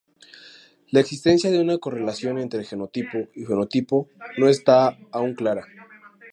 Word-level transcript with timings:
La 0.89 0.99
existencia 0.99 1.51
de 1.51 1.61
una 1.61 1.77
correlación 1.77 2.39
entre 2.39 2.63
genotipo 2.63 3.27
y 3.35 3.45
fenotipo 3.45 4.09
no 4.37 4.49
está 4.49 4.97
aun 5.11 5.35
clara. 5.35 5.67